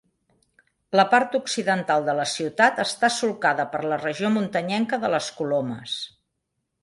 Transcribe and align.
La 0.99 1.03
part 1.09 1.35
occidental 1.39 2.07
de 2.07 2.15
la 2.19 2.25
ciutat 2.31 2.81
està 2.85 3.11
solcada 3.17 3.65
per 3.75 3.83
la 3.91 4.01
regió 4.01 4.31
muntanyenca 4.39 5.01
de 5.05 5.15
les 5.17 5.31
Colomes. 5.41 5.97